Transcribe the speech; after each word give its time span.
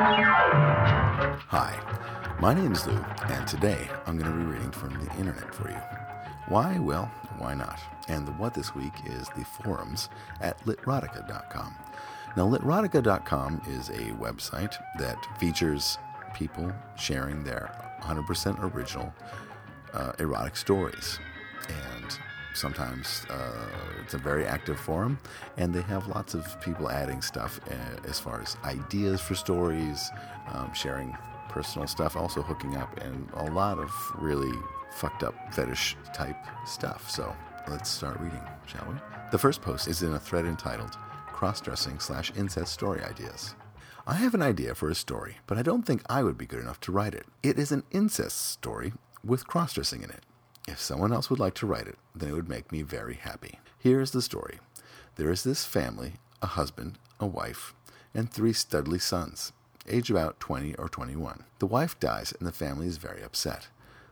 Hi, 0.00 1.76
my 2.40 2.54
name 2.54 2.70
is 2.70 2.86
Lou, 2.86 3.04
and 3.30 3.48
today 3.48 3.88
I'm 4.06 4.16
going 4.16 4.30
to 4.30 4.38
be 4.38 4.44
reading 4.44 4.70
from 4.70 4.90
the 5.04 5.12
internet 5.16 5.52
for 5.52 5.68
you. 5.68 5.80
Why? 6.46 6.78
Well, 6.78 7.10
why 7.38 7.54
not? 7.54 7.80
And 8.06 8.24
the 8.24 8.30
what 8.32 8.54
this 8.54 8.76
week 8.76 8.92
is 9.06 9.28
the 9.36 9.44
forums 9.44 10.08
at 10.40 10.64
litrotica.com. 10.66 11.74
Now, 12.36 12.48
litrotica.com 12.48 13.62
is 13.66 13.88
a 13.88 14.12
website 14.14 14.76
that 15.00 15.18
features 15.40 15.98
people 16.32 16.72
sharing 16.96 17.42
their 17.42 17.74
100% 18.02 18.72
original 18.72 19.12
uh, 19.94 20.12
erotic 20.20 20.56
stories. 20.56 21.18
And 21.68 22.18
sometimes 22.58 23.24
uh, 23.30 23.68
it's 24.02 24.14
a 24.14 24.18
very 24.18 24.44
active 24.44 24.78
forum, 24.78 25.18
and 25.56 25.74
they 25.74 25.82
have 25.82 26.08
lots 26.08 26.34
of 26.34 26.60
people 26.60 26.90
adding 26.90 27.22
stuff 27.22 27.60
uh, 27.70 28.08
as 28.08 28.18
far 28.18 28.40
as 28.40 28.56
ideas 28.64 29.20
for 29.20 29.34
stories, 29.34 30.10
um, 30.52 30.72
sharing 30.74 31.16
personal 31.48 31.86
stuff, 31.86 32.16
also 32.16 32.42
hooking 32.42 32.76
up, 32.76 32.98
and 33.00 33.28
a 33.34 33.50
lot 33.50 33.78
of 33.78 33.90
really 34.18 34.52
fucked 34.90 35.22
up 35.22 35.34
fetish 35.54 35.96
type 36.14 36.36
stuff. 36.66 37.10
So 37.10 37.34
let's 37.68 37.88
start 37.88 38.18
reading, 38.20 38.42
shall 38.66 38.86
we? 38.88 38.94
The 39.30 39.38
first 39.38 39.62
post 39.62 39.88
is 39.88 40.02
in 40.02 40.14
a 40.14 40.18
thread 40.18 40.44
entitled 40.44 40.96
Cross 41.28 41.62
Dressing 41.62 42.00
slash 42.00 42.32
Incest 42.36 42.72
Story 42.72 43.02
Ideas. 43.02 43.54
I 44.06 44.14
have 44.14 44.34
an 44.34 44.42
idea 44.42 44.74
for 44.74 44.88
a 44.88 44.94
story, 44.94 45.36
but 45.46 45.58
I 45.58 45.62
don't 45.62 45.82
think 45.82 46.02
I 46.08 46.22
would 46.22 46.38
be 46.38 46.46
good 46.46 46.60
enough 46.60 46.80
to 46.80 46.92
write 46.92 47.14
it. 47.14 47.26
It 47.42 47.58
is 47.58 47.70
an 47.72 47.84
incest 47.90 48.52
story 48.52 48.94
with 49.22 49.46
cross 49.46 49.74
dressing 49.74 50.02
in 50.02 50.10
it. 50.10 50.22
If 50.70 50.82
someone 50.82 51.14
else 51.14 51.30
would 51.30 51.38
like 51.38 51.54
to 51.54 51.66
write 51.66 51.86
it, 51.86 51.96
then 52.14 52.28
it 52.28 52.34
would 52.34 52.48
make 52.48 52.70
me 52.70 52.82
very 52.82 53.14
happy. 53.14 53.58
Here 53.78 54.02
is 54.02 54.10
the 54.10 54.20
story 54.20 54.58
there 55.16 55.32
is 55.32 55.42
this 55.42 55.64
family, 55.64 56.14
a 56.42 56.46
husband, 56.46 56.98
a 57.18 57.26
wife, 57.26 57.74
and 58.14 58.30
three 58.30 58.52
studly 58.52 59.00
sons, 59.00 59.52
age 59.88 60.10
about 60.10 60.38
20 60.40 60.74
or 60.74 60.90
21. 60.90 61.44
The 61.58 61.66
wife 61.66 61.98
dies, 61.98 62.34
and 62.38 62.46
the 62.46 62.52
family 62.52 62.86
is 62.86 62.98
very 62.98 63.22
upset. 63.22 63.68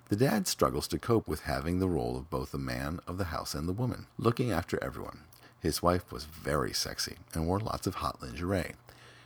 The 0.08 0.16
dad 0.16 0.48
struggles 0.48 0.88
to 0.88 0.98
cope 0.98 1.28
with 1.28 1.42
having 1.42 1.78
the 1.78 1.90
role 1.90 2.16
of 2.16 2.30
both 2.30 2.52
the 2.52 2.58
man 2.58 3.00
of 3.06 3.18
the 3.18 3.24
house 3.24 3.54
and 3.54 3.68
the 3.68 3.74
woman, 3.74 4.06
looking 4.16 4.50
after 4.50 4.82
everyone. 4.82 5.24
His 5.60 5.82
wife 5.82 6.10
was 6.10 6.24
very 6.24 6.72
sexy 6.72 7.16
and 7.34 7.46
wore 7.46 7.60
lots 7.60 7.86
of 7.86 7.96
hot 7.96 8.22
lingerie. 8.22 8.76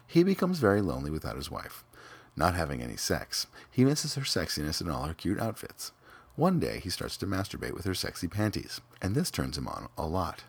He 0.05 0.25
becomes 0.25 0.59
very 0.59 0.83
lonely 0.83 1.13
without 1.13 1.37
his 1.37 1.51
wife. 1.51 1.85
Not 2.35 2.57
having 2.57 2.83
any 2.83 2.97
sex, 2.97 3.47
he 3.71 3.85
misses 3.85 4.17
her 4.17 4.23
sexiness 4.23 4.81
and 4.81 4.91
all 4.91 5.05
her 5.05 5.15
cute 5.15 5.39
outfits. 5.39 5.93
One 6.37 6.59
day, 6.59 6.81
he 6.81 6.91
starts 6.91 7.17
to 7.19 7.27
masturbate 7.27 7.75
with 7.75 7.85
her 7.85 7.95
sexy 7.95 8.29
panties, 8.29 8.81
and 9.03 9.15
this 9.15 9.31
turns 9.31 9.59
him 9.59 9.69
on 9.69 9.89
a 9.99 10.07
lot. 10.07 10.45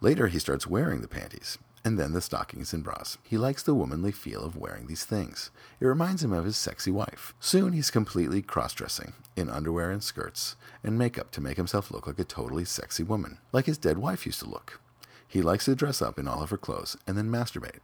Later, 0.00 0.28
he 0.28 0.38
starts 0.38 0.66
wearing 0.66 1.02
the 1.02 1.08
panties, 1.08 1.58
and 1.84 1.98
then 1.98 2.12
the 2.12 2.20
stockings 2.20 2.72
and 2.72 2.84
bras. 2.84 3.18
He 3.22 3.36
likes 3.36 3.62
the 3.62 3.74
womanly 3.74 4.12
feel 4.12 4.42
of 4.42 4.56
wearing 4.56 4.86
these 4.86 5.04
things. 5.04 5.50
It 5.80 5.86
reminds 5.86 6.22
him 6.22 6.32
of 6.32 6.44
his 6.44 6.56
sexy 6.56 6.90
wife. 6.90 7.34
Soon 7.40 7.72
he's 7.72 7.90
completely 7.90 8.42
cross 8.42 8.72
dressing, 8.72 9.12
in 9.36 9.50
underwear 9.50 9.90
and 9.90 10.02
skirts, 10.02 10.56
and 10.82 10.96
makeup 10.96 11.30
to 11.32 11.40
make 11.40 11.56
himself 11.56 11.90
look 11.90 12.06
like 12.06 12.18
a 12.18 12.24
totally 12.24 12.64
sexy 12.64 13.02
woman, 13.02 13.38
like 13.52 13.66
his 13.66 13.78
dead 13.78 13.98
wife 13.98 14.26
used 14.26 14.40
to 14.40 14.48
look. 14.48 14.80
He 15.26 15.42
likes 15.42 15.66
to 15.66 15.74
dress 15.74 16.02
up 16.02 16.18
in 16.18 16.26
all 16.26 16.42
of 16.42 16.50
her 16.50 16.58
clothes 16.58 16.96
and 17.06 17.16
then 17.16 17.30
masturbate. 17.30 17.80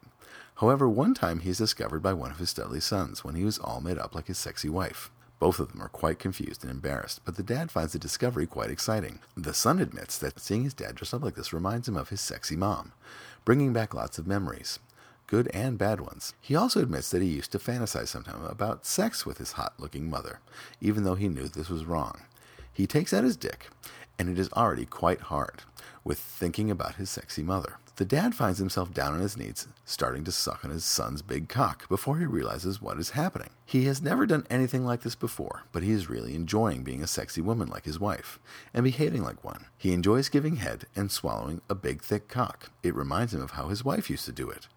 However, 0.57 0.89
one 0.89 1.15
time 1.15 1.41
he 1.41 1.51
is 1.51 1.59
discovered 1.59 2.03
by 2.03 2.13
one 2.13 2.31
of 2.31 2.39
his 2.39 2.53
studly 2.53 2.83
sons 2.83 3.25
when 3.25 3.35
he 3.35 3.45
was 3.45 3.59
all 3.59 3.81
made 3.81 3.99
up 3.99 4.15
like 4.15 4.27
his 4.27 4.39
sexy 4.39 4.69
wife. 4.69 5.11
Both 5.39 5.61
of 5.61 5.71
them 5.71 5.83
are 5.83 5.89
quite 5.89 6.19
confused 6.19 6.63
and 6.63 6.71
embarrassed, 6.71 7.21
but 7.25 7.37
the 7.37 7.43
dad 7.43 7.71
finds 7.71 7.93
the 7.93 7.99
discovery 7.99 8.47
quite 8.47 8.71
exciting. 8.71 9.19
The 9.37 9.53
son 9.53 9.79
admits 9.81 10.17
that 10.19 10.41
seeing 10.41 10.65
his 10.65 10.73
dad 10.73 10.95
dressed 10.95 11.13
up 11.13 11.23
like 11.23 11.35
this 11.35 11.53
reminds 11.53 11.89
him 11.89 11.97
of 11.97 12.09
his 12.09 12.21
sexy 12.23 12.57
mom, 12.57 12.93
bringing 13.45 13.73
back 13.73 13.93
lots 13.93 14.19
of 14.19 14.27
memories, 14.27 14.79
good 15.27 15.49
and 15.53 15.77
bad 15.77 16.01
ones. 16.01 16.33
He 16.41 16.57
also 16.57 16.81
admits 16.81 17.11
that 17.11 17.21
he 17.21 17.29
used 17.29 17.53
to 17.53 17.59
fantasize 17.59 18.09
sometimes 18.09 18.49
about 18.49 18.87
sex 18.87 19.27
with 19.27 19.39
his 19.39 19.53
hot 19.53 19.75
looking 19.79 20.09
mother, 20.09 20.41
even 20.81 21.05
though 21.05 21.17
he 21.17 21.29
knew 21.29 21.49
this 21.49 21.69
was 21.69 21.85
wrong. 21.85 22.23
He 22.73 22.87
takes 22.87 23.13
out 23.13 23.25
his 23.25 23.37
dick, 23.37 23.69
and 24.19 24.31
it 24.31 24.39
is 24.39 24.53
already 24.53 24.87
quite 24.87 25.21
hard 25.23 25.63
with 26.03 26.19
thinking 26.19 26.71
about 26.71 26.97
his 26.97 27.11
sexy 27.11 27.43
mother. 27.43 27.79
The 27.97 28.05
dad 28.05 28.35
finds 28.35 28.59
himself 28.59 28.93
down 28.93 29.15
on 29.15 29.21
his 29.21 29.39
knees, 29.39 29.69
starting 29.87 30.23
to 30.25 30.33
suck 30.33 30.67
on 30.67 30.71
his 30.71 30.85
son's 30.85 31.23
big 31.23 31.49
cock 31.49 31.89
before 31.89 32.19
he 32.19 32.27
realizes 32.27 32.83
what 32.83 32.99
is 32.99 33.11
happening. 33.11 33.49
He 33.65 33.87
has 33.87 34.03
never 34.03 34.27
done 34.27 34.47
anything 34.51 34.85
like 34.85 35.01
this 35.01 35.15
before, 35.15 35.63
but 35.73 35.83
he 35.83 35.93
is 35.93 36.11
really 36.11 36.35
enjoying 36.35 36.83
being 36.83 37.03
a 37.03 37.07
sexy 37.07 37.41
woman 37.41 37.69
like 37.69 37.87
his 37.87 37.99
wife, 37.99 38.39
and 38.75 38.85
behaving 38.85 39.23
like 39.23 39.43
one. 39.43 39.65
He 39.79 39.95
enjoys 39.95 40.29
giving 40.29 40.57
head 40.57 40.85
and 40.95 41.11
swallowing 41.11 41.63
a 41.71 41.75
big 41.75 42.03
thick 42.03 42.29
cock. 42.29 42.71
It 42.83 42.95
reminds 42.95 43.33
him 43.33 43.41
of 43.41 43.53
how 43.53 43.69
his 43.69 43.83
wife 43.83 44.11
used 44.11 44.27
to 44.27 44.33
do 44.33 44.51
it. 44.51 44.69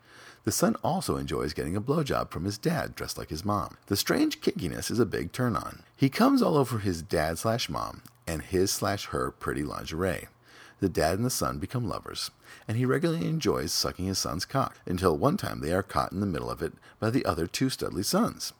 The 0.46 0.54
son 0.54 0.78
also 0.82 1.18
enjoys 1.18 1.52
getting 1.52 1.76
a 1.76 1.82
blowjob 1.82 2.32
from 2.32 2.46
his 2.46 2.58
dad 2.58 2.96
dressed 2.96 3.18
like 3.18 3.32
his 3.32 3.44
mom. 3.44 3.76
The 3.88 3.98
strange 3.98 4.40
kinkiness 4.40 4.90
is 4.90 5.00
a 5.00 5.06
big 5.06 5.34
turn 5.34 5.58
on. 5.58 5.84
He 5.94 6.08
comes 6.08 6.42
all 6.42 6.56
over 6.56 6.80
his 6.80 7.02
dad 7.02 7.38
slash 7.38 7.68
mom 7.68 8.02
and 8.26 8.42
his 8.44 8.72
slash 8.72 9.08
her 9.08 9.30
pretty 9.30 9.64
lingerie 9.64 10.30
the 10.80 10.90
dad 10.90 11.16
and 11.16 11.26
the 11.26 11.30
son 11.30 11.60
become 11.60 11.88
lovers, 11.88 12.32
and 12.68 12.78
he 12.78 12.86
regularly 12.86 13.28
enjoys 13.28 13.72
sucking 13.72 14.06
his 14.06 14.20
son's 14.20 14.46
cock, 14.46 14.78
until 14.86 15.18
one 15.18 15.38
time 15.38 15.62
they 15.62 15.74
are 15.74 15.84
caught 15.84 16.12
in 16.12 16.20
the 16.20 16.26
middle 16.26 16.50
of 16.50 16.62
it 16.62 16.74
by 17.00 17.10
the 17.10 17.26
other 17.26 17.48
two 17.48 17.68
Studly 17.68 18.06
sons. 18.06 18.54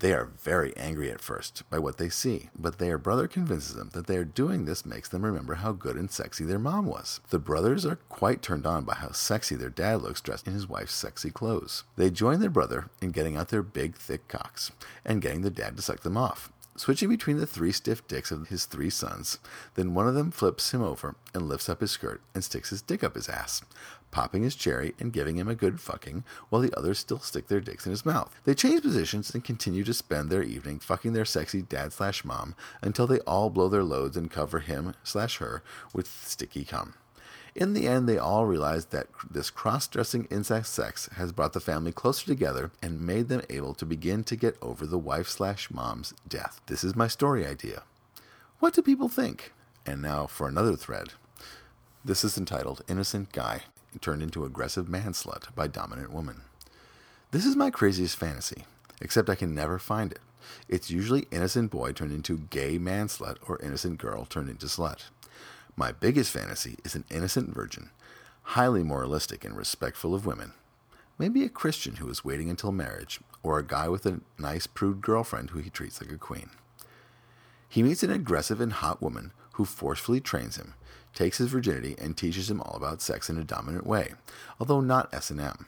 They 0.00 0.14
are 0.14 0.30
very 0.42 0.74
angry 0.78 1.10
at 1.10 1.20
first 1.20 1.62
by 1.68 1.78
what 1.78 1.98
they 1.98 2.08
see, 2.08 2.48
but 2.58 2.78
their 2.78 2.96
brother 2.96 3.28
convinces 3.28 3.74
them 3.74 3.90
that 3.92 4.06
they 4.06 4.16
are 4.16 4.24
doing 4.24 4.64
this 4.64 4.86
makes 4.86 5.10
them 5.10 5.24
remember 5.24 5.56
how 5.56 5.72
good 5.72 5.96
and 5.96 6.10
sexy 6.10 6.44
their 6.44 6.58
mom 6.58 6.86
was. 6.86 7.20
The 7.28 7.38
brothers 7.38 7.84
are 7.84 7.98
quite 8.08 8.40
turned 8.40 8.66
on 8.66 8.84
by 8.84 8.94
how 8.94 9.12
sexy 9.12 9.56
their 9.56 9.68
dad 9.68 10.00
looks 10.00 10.22
dressed 10.22 10.46
in 10.46 10.54
his 10.54 10.66
wife's 10.66 10.94
sexy 10.94 11.30
clothes. 11.30 11.84
They 11.96 12.08
join 12.10 12.40
their 12.40 12.48
brother 12.48 12.88
in 13.02 13.10
getting 13.10 13.36
out 13.36 13.48
their 13.48 13.62
big, 13.62 13.94
thick 13.94 14.26
cocks 14.26 14.72
and 15.04 15.20
getting 15.20 15.42
the 15.42 15.50
dad 15.50 15.76
to 15.76 15.82
suck 15.82 16.00
them 16.00 16.16
off 16.16 16.50
switching 16.80 17.10
between 17.10 17.36
the 17.36 17.46
three 17.46 17.72
stiff 17.72 18.08
dicks 18.08 18.30
of 18.30 18.48
his 18.48 18.64
three 18.64 18.88
sons. 18.88 19.38
Then 19.74 19.92
one 19.92 20.08
of 20.08 20.14
them 20.14 20.30
flips 20.30 20.72
him 20.72 20.82
over 20.82 21.14
and 21.34 21.46
lifts 21.46 21.68
up 21.68 21.82
his 21.82 21.90
skirt 21.90 22.22
and 22.34 22.42
sticks 22.42 22.70
his 22.70 22.80
dick 22.80 23.04
up 23.04 23.16
his 23.16 23.28
ass, 23.28 23.60
popping 24.10 24.44
his 24.44 24.54
cherry 24.54 24.94
and 24.98 25.12
giving 25.12 25.36
him 25.36 25.46
a 25.46 25.54
good 25.54 25.78
fucking, 25.78 26.24
while 26.48 26.62
the 26.62 26.74
others 26.74 26.98
still 26.98 27.18
stick 27.18 27.48
their 27.48 27.60
dicks 27.60 27.84
in 27.84 27.90
his 27.90 28.06
mouth. 28.06 28.34
They 28.44 28.54
change 28.54 28.80
positions 28.80 29.34
and 29.34 29.44
continue 29.44 29.84
to 29.84 29.92
spend 29.92 30.30
their 30.30 30.42
evening 30.42 30.78
fucking 30.78 31.12
their 31.12 31.26
sexy 31.26 31.60
dad 31.60 31.92
slash 31.92 32.24
mom 32.24 32.54
until 32.80 33.06
they 33.06 33.20
all 33.20 33.50
blow 33.50 33.68
their 33.68 33.84
loads 33.84 34.16
and 34.16 34.30
cover 34.30 34.60
him 34.60 34.94
slash 35.04 35.36
her 35.36 35.62
with 35.92 36.08
sticky 36.08 36.64
cum. 36.64 36.94
In 37.54 37.72
the 37.72 37.88
end, 37.88 38.08
they 38.08 38.18
all 38.18 38.46
realized 38.46 38.90
that 38.90 39.08
this 39.28 39.50
cross 39.50 39.88
dressing 39.88 40.26
incest 40.30 40.72
sex 40.72 41.08
has 41.16 41.32
brought 41.32 41.52
the 41.52 41.60
family 41.60 41.92
closer 41.92 42.26
together 42.26 42.70
and 42.82 43.00
made 43.00 43.28
them 43.28 43.42
able 43.50 43.74
to 43.74 43.86
begin 43.86 44.22
to 44.24 44.36
get 44.36 44.56
over 44.62 44.86
the 44.86 44.98
wife 44.98 45.28
slash 45.28 45.70
mom's 45.70 46.14
death. 46.28 46.60
This 46.66 46.84
is 46.84 46.94
my 46.94 47.08
story 47.08 47.46
idea. 47.46 47.82
What 48.60 48.74
do 48.74 48.82
people 48.82 49.08
think? 49.08 49.52
And 49.84 50.00
now 50.00 50.26
for 50.26 50.46
another 50.46 50.76
thread. 50.76 51.14
This 52.04 52.24
is 52.24 52.38
entitled 52.38 52.82
Innocent 52.88 53.32
Guy 53.32 53.62
Turned 54.00 54.22
into 54.22 54.44
Aggressive 54.44 54.86
Manslut 54.86 55.52
by 55.54 55.66
Dominant 55.66 56.12
Woman. 56.12 56.42
This 57.32 57.44
is 57.44 57.56
my 57.56 57.70
craziest 57.70 58.16
fantasy, 58.16 58.64
except 59.00 59.28
I 59.28 59.34
can 59.34 59.54
never 59.54 59.78
find 59.80 60.12
it. 60.12 60.20
It's 60.68 60.90
usually 60.90 61.26
innocent 61.32 61.70
boy 61.70 61.92
turned 61.92 62.12
into 62.12 62.38
gay 62.38 62.78
manslut 62.78 63.36
or 63.48 63.60
innocent 63.60 63.98
girl 63.98 64.24
turned 64.24 64.48
into 64.48 64.66
slut. 64.66 65.06
My 65.76 65.92
biggest 65.92 66.30
fantasy 66.30 66.76
is 66.84 66.94
an 66.94 67.04
innocent 67.10 67.54
virgin, 67.54 67.90
highly 68.42 68.82
moralistic 68.82 69.44
and 69.44 69.56
respectful 69.56 70.14
of 70.14 70.26
women. 70.26 70.52
Maybe 71.18 71.44
a 71.44 71.48
Christian 71.48 71.96
who 71.96 72.08
is 72.08 72.24
waiting 72.24 72.50
until 72.50 72.72
marriage, 72.72 73.20
or 73.42 73.58
a 73.58 73.66
guy 73.66 73.88
with 73.88 74.06
a 74.06 74.20
nice 74.38 74.66
prude 74.66 75.00
girlfriend 75.00 75.50
who 75.50 75.58
he 75.58 75.70
treats 75.70 76.00
like 76.00 76.10
a 76.10 76.18
queen. 76.18 76.50
He 77.68 77.82
meets 77.82 78.02
an 78.02 78.10
aggressive 78.10 78.60
and 78.60 78.72
hot 78.72 79.00
woman 79.00 79.32
who 79.52 79.64
forcefully 79.64 80.20
trains 80.20 80.56
him, 80.56 80.74
takes 81.14 81.38
his 81.38 81.48
virginity, 81.48 81.94
and 81.98 82.16
teaches 82.16 82.50
him 82.50 82.60
all 82.60 82.76
about 82.76 83.02
sex 83.02 83.30
in 83.30 83.38
a 83.38 83.44
dominant 83.44 83.86
way, 83.86 84.14
although 84.58 84.80
not 84.80 85.12
S&M. 85.12 85.66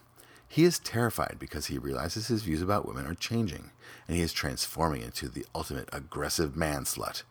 He 0.48 0.64
is 0.64 0.78
terrified 0.78 1.36
because 1.38 1.66
he 1.66 1.78
realizes 1.78 2.26
his 2.26 2.42
views 2.42 2.60
about 2.60 2.86
women 2.86 3.06
are 3.06 3.14
changing, 3.14 3.70
and 4.06 4.16
he 4.16 4.22
is 4.22 4.32
transforming 4.32 5.03
into 5.03 5.28
the 5.28 5.47
ultimate 5.54 5.88
aggressive 5.92 6.56
man 6.56 6.84
slut 6.84 7.22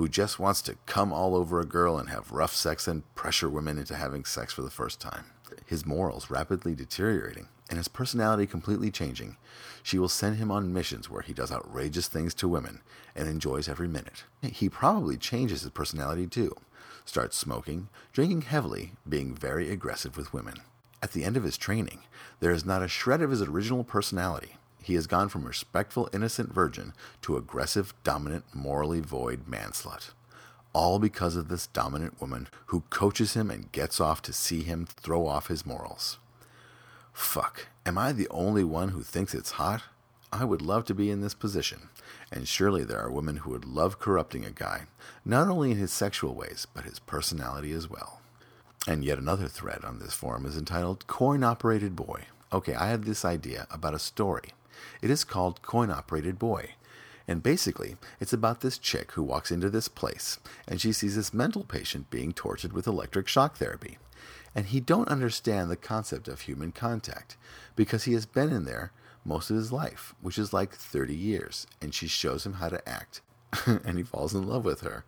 who 0.00 0.08
just 0.08 0.38
wants 0.38 0.62
to 0.62 0.78
come 0.86 1.12
all 1.12 1.36
over 1.36 1.60
a 1.60 1.66
girl 1.66 1.98
and 1.98 2.08
have 2.08 2.32
rough 2.32 2.54
sex 2.54 2.88
and 2.88 3.02
pressure 3.14 3.50
women 3.50 3.76
into 3.76 3.94
having 3.94 4.24
sex 4.24 4.50
for 4.50 4.62
the 4.62 4.70
first 4.70 4.98
time. 4.98 5.26
His 5.66 5.84
morals 5.84 6.30
rapidly 6.30 6.74
deteriorating 6.74 7.48
and 7.68 7.76
his 7.76 7.86
personality 7.86 8.46
completely 8.46 8.90
changing, 8.90 9.36
she 9.82 9.98
will 9.98 10.08
send 10.08 10.36
him 10.36 10.50
on 10.50 10.72
missions 10.72 11.10
where 11.10 11.20
he 11.20 11.34
does 11.34 11.52
outrageous 11.52 12.08
things 12.08 12.32
to 12.36 12.48
women 12.48 12.80
and 13.14 13.28
enjoys 13.28 13.68
every 13.68 13.88
minute. 13.88 14.24
He 14.40 14.70
probably 14.70 15.18
changes 15.18 15.60
his 15.60 15.70
personality 15.70 16.26
too, 16.26 16.56
starts 17.04 17.36
smoking, 17.36 17.90
drinking 18.14 18.40
heavily, 18.40 18.92
being 19.06 19.34
very 19.34 19.70
aggressive 19.70 20.16
with 20.16 20.32
women. 20.32 20.62
At 21.02 21.12
the 21.12 21.24
end 21.24 21.36
of 21.36 21.44
his 21.44 21.58
training, 21.58 22.04
there 22.40 22.52
is 22.52 22.64
not 22.64 22.82
a 22.82 22.88
shred 22.88 23.20
of 23.20 23.32
his 23.32 23.42
original 23.42 23.84
personality. 23.84 24.56
He 24.82 24.94
has 24.94 25.06
gone 25.06 25.28
from 25.28 25.44
respectful, 25.44 26.08
innocent 26.12 26.52
virgin 26.52 26.92
to 27.22 27.36
aggressive, 27.36 27.94
dominant, 28.02 28.44
morally 28.54 29.00
void 29.00 29.46
manslut. 29.46 30.10
All 30.72 30.98
because 30.98 31.36
of 31.36 31.48
this 31.48 31.66
dominant 31.66 32.20
woman 32.20 32.48
who 32.66 32.84
coaches 32.90 33.34
him 33.34 33.50
and 33.50 33.72
gets 33.72 34.00
off 34.00 34.22
to 34.22 34.32
see 34.32 34.62
him 34.62 34.86
throw 34.86 35.26
off 35.26 35.48
his 35.48 35.66
morals. 35.66 36.18
Fuck, 37.12 37.66
am 37.84 37.98
I 37.98 38.12
the 38.12 38.28
only 38.28 38.64
one 38.64 38.90
who 38.90 39.02
thinks 39.02 39.34
it's 39.34 39.52
hot? 39.52 39.82
I 40.32 40.44
would 40.44 40.62
love 40.62 40.84
to 40.86 40.94
be 40.94 41.10
in 41.10 41.20
this 41.20 41.34
position. 41.34 41.88
And 42.30 42.46
surely 42.46 42.84
there 42.84 43.00
are 43.00 43.10
women 43.10 43.38
who 43.38 43.50
would 43.50 43.64
love 43.64 43.98
corrupting 43.98 44.44
a 44.44 44.50
guy, 44.50 44.82
not 45.24 45.48
only 45.48 45.72
in 45.72 45.76
his 45.76 45.92
sexual 45.92 46.34
ways, 46.34 46.66
but 46.72 46.84
his 46.84 47.00
personality 47.00 47.72
as 47.72 47.90
well. 47.90 48.20
And 48.86 49.04
yet 49.04 49.18
another 49.18 49.48
thread 49.48 49.84
on 49.84 49.98
this 49.98 50.14
forum 50.14 50.46
is 50.46 50.56
entitled 50.56 51.06
Coin 51.06 51.42
Operated 51.42 51.96
Boy. 51.96 52.24
Okay, 52.52 52.74
I 52.74 52.88
had 52.88 53.04
this 53.04 53.24
idea 53.24 53.66
about 53.70 53.94
a 53.94 53.98
story. 53.98 54.50
It 55.02 55.10
is 55.10 55.24
called 55.24 55.62
Coin 55.62 55.90
Operated 55.90 56.38
Boy. 56.38 56.74
And 57.28 57.42
basically, 57.42 57.96
it's 58.18 58.32
about 58.32 58.60
this 58.60 58.78
chick 58.78 59.12
who 59.12 59.22
walks 59.22 59.50
into 59.50 59.70
this 59.70 59.88
place 59.88 60.38
and 60.66 60.80
she 60.80 60.92
sees 60.92 61.16
this 61.16 61.34
mental 61.34 61.64
patient 61.64 62.10
being 62.10 62.32
tortured 62.32 62.72
with 62.72 62.86
electric 62.86 63.28
shock 63.28 63.56
therapy. 63.56 63.98
And 64.54 64.66
he 64.66 64.80
don't 64.80 65.08
understand 65.08 65.70
the 65.70 65.76
concept 65.76 66.26
of 66.26 66.40
human 66.42 66.72
contact 66.72 67.36
because 67.76 68.04
he 68.04 68.14
has 68.14 68.26
been 68.26 68.50
in 68.50 68.64
there 68.64 68.92
most 69.24 69.50
of 69.50 69.56
his 69.56 69.70
life, 69.70 70.14
which 70.20 70.38
is 70.38 70.52
like 70.52 70.74
30 70.74 71.14
years, 71.14 71.66
and 71.80 71.94
she 71.94 72.08
shows 72.08 72.44
him 72.44 72.54
how 72.54 72.68
to 72.68 72.88
act 72.88 73.20
and 73.66 73.96
he 73.96 74.02
falls 74.02 74.34
in 74.34 74.46
love 74.46 74.64
with 74.64 74.80
her. 74.80 75.04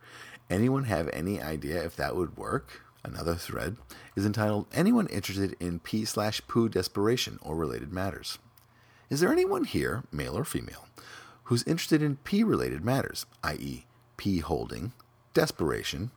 Anyone 0.50 0.84
have 0.84 1.08
any 1.12 1.40
idea 1.40 1.82
if 1.84 1.96
that 1.96 2.16
would 2.16 2.36
work? 2.36 2.82
Another 3.04 3.34
thread 3.34 3.76
is 4.14 4.24
entitled 4.24 4.66
Anyone 4.72 5.08
Interested 5.08 5.56
in 5.58 5.80
P 5.80 6.04
slash 6.04 6.40
Poo 6.46 6.68
Desperation 6.68 7.38
or 7.42 7.56
Related 7.56 7.92
Matters? 7.92 8.38
Is 9.12 9.20
there 9.20 9.30
anyone 9.30 9.64
here, 9.64 10.04
male 10.10 10.38
or 10.38 10.42
female, 10.42 10.86
who's 11.44 11.62
interested 11.64 12.00
in 12.02 12.16
P 12.24 12.42
related 12.42 12.82
matters, 12.82 13.26
i.e., 13.44 13.84
P 14.16 14.38
holding, 14.38 14.94
desperation, 15.34 16.12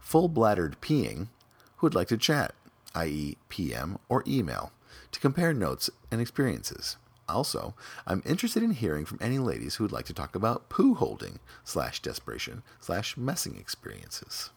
full 0.00 0.28
bladdered 0.28 0.74
peeing, 0.80 1.28
who 1.76 1.86
would 1.86 1.94
like 1.94 2.08
to 2.08 2.16
chat, 2.16 2.56
i.e., 2.96 3.36
PM 3.48 4.00
or 4.08 4.24
email, 4.26 4.72
to 5.12 5.20
compare 5.20 5.54
notes 5.54 5.90
and 6.10 6.20
experiences? 6.20 6.96
Also, 7.28 7.76
I'm 8.04 8.20
interested 8.26 8.64
in 8.64 8.72
hearing 8.72 9.04
from 9.04 9.20
any 9.20 9.38
ladies 9.38 9.76
who 9.76 9.84
would 9.84 9.92
like 9.92 10.06
to 10.06 10.12
talk 10.12 10.34
about 10.34 10.68
poo 10.68 10.94
holding 10.94 11.38
slash 11.62 12.02
desperation 12.02 12.64
slash 12.80 13.16
messing 13.16 13.58
experiences. 13.58 14.50